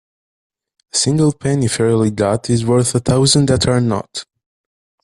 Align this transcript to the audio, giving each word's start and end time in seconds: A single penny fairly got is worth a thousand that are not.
A 0.91 0.97
single 0.97 1.31
penny 1.31 1.67
fairly 1.67 2.09
got 2.09 2.49
is 2.49 2.65
worth 2.65 2.95
a 2.95 2.99
thousand 2.99 3.49
that 3.49 3.67
are 3.67 3.79
not. 3.79 4.25